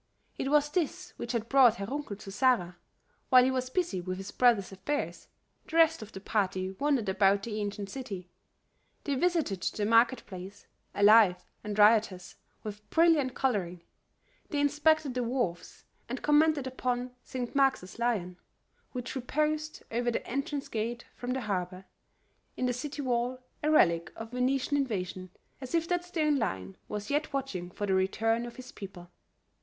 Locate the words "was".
0.49-0.71, 3.51-3.69, 26.87-27.11